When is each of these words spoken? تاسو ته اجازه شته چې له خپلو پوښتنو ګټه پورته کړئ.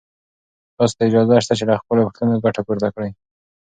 تاسو 0.77 0.93
ته 0.97 1.03
اجازه 1.07 1.35
شته 1.45 1.53
چې 1.59 1.63
له 1.69 1.75
خپلو 1.81 2.01
پوښتنو 2.05 2.41
ګټه 2.45 2.61
پورته 2.67 2.87
کړئ. 2.95 3.09